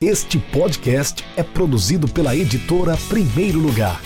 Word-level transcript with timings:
Este 0.00 0.38
podcast 0.38 1.24
é 1.36 1.42
produzido 1.42 2.06
pela 2.06 2.36
editora 2.36 2.96
Primeiro 3.08 3.58
Lugar. 3.58 4.00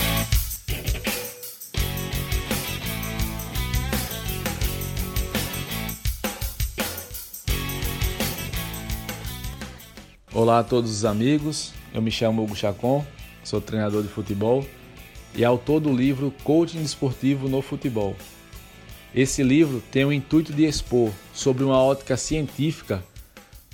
Olá 10.33 10.57
a 10.57 10.63
todos 10.63 10.89
os 10.89 11.05
amigos, 11.05 11.71
eu 11.93 12.01
me 12.01 12.09
chamo 12.09 12.41
Hugo 12.41 12.55
Chacon, 12.55 13.05
sou 13.43 13.61
treinador 13.61 14.01
de 14.01 14.09
futebol 14.09 14.65
e 15.35 15.45
autor 15.45 15.79
do 15.79 15.95
livro 15.95 16.33
Coaching 16.43 16.81
Esportivo 16.81 17.47
no 17.47 17.61
Futebol. 17.61 18.15
Esse 19.13 19.43
livro 19.43 19.79
tem 19.91 20.05
o 20.05 20.11
intuito 20.11 20.53
de 20.53 20.65
expor, 20.65 21.11
sobre 21.31 21.63
uma 21.63 21.77
ótica 21.77 22.17
científica, 22.17 23.03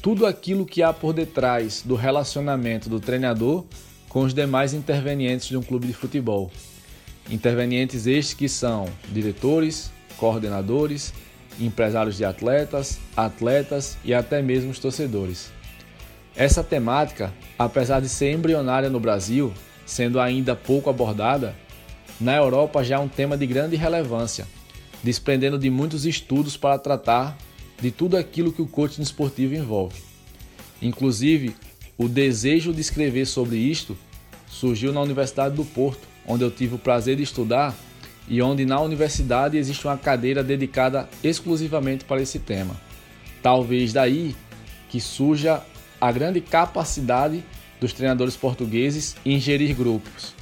tudo 0.02 0.25
aquilo 0.25 0.66
que 0.66 0.81
há 0.81 0.93
por 0.93 1.13
detrás 1.13 1.81
do 1.84 1.95
relacionamento 1.95 2.89
do 2.89 2.99
treinador 2.99 3.66
com 4.08 4.22
os 4.22 4.34
demais 4.34 4.73
intervenientes 4.73 5.48
de 5.48 5.58
um 5.58 5.62
clube 5.62 5.88
de 5.88 5.94
futebol. 5.94 6.52
Intervenientes 7.30 8.08
estes 8.08 8.34
que 8.34 8.49
são 8.49 8.88
diretores, 9.12 9.91
coordenadores, 10.17 11.13
empresários 11.59 12.17
de 12.17 12.25
atletas, 12.25 12.99
atletas 13.16 13.98
e 14.03 14.13
até 14.13 14.41
mesmo 14.41 14.72
os 14.72 14.80
torcedores. 14.80 15.52
Essa 16.36 16.63
temática, 16.63 17.34
apesar 17.58 18.00
de 18.00 18.09
ser 18.09 18.31
embrionária 18.31 18.89
no 18.89 19.00
Brasil, 19.00 19.53
sendo 19.86 20.20
ainda 20.20 20.55
pouco 20.55 20.89
abordada, 20.89 21.55
na 22.20 22.36
Europa 22.36 22.84
já 22.84 22.95
é 22.95 23.00
um 23.00 23.08
tema 23.08 23.38
de 23.38 23.45
grande 23.45 23.75
relevância 23.75 24.47
desprendendo 25.03 25.58
de 25.58 25.70
muitos 25.70 26.05
estudos 26.05 26.58
para 26.58 26.77
tratar 26.77 27.38
de 27.81 27.91
tudo 27.91 28.17
aquilo 28.17 28.51
que 28.51 28.61
o 28.61 28.67
coaching 28.67 29.01
esportivo 29.01 29.55
envolve. 29.55 30.01
Inclusive, 30.81 31.55
o 31.97 32.07
desejo 32.07 32.73
de 32.73 32.81
escrever 32.81 33.25
sobre 33.25 33.58
isto 33.58 33.97
surgiu 34.47 34.91
na 34.91 35.02
Universidade 35.02 35.55
do 35.55 35.66
Porto, 35.66 36.08
onde 36.25 36.44
eu 36.44 36.52
tive 36.52 36.75
o 36.75 36.80
prazer 36.80 37.17
de 37.17 37.23
estudar 37.23 37.75
e 38.27 38.41
onde 38.41 38.66
na 38.66 38.80
universidade 38.80 39.58
existe 39.58 39.86
uma 39.86 39.97
cadeira 39.97 40.44
dedicada 40.44 41.09
exclusivamente 41.23 42.05
para 42.05 42.21
esse 42.21 42.39
tema. 42.39 42.80
Talvez 43.41 43.91
daí 43.91 44.36
que 44.89 44.99
surja 44.99 45.61
a 45.99 46.11
grande 46.11 46.39
capacidade 46.41 47.43
dos 47.80 47.93
treinadores 47.93 48.36
portugueses 48.36 49.16
em 49.25 49.39
gerir 49.39 49.75
grupos, 49.75 50.33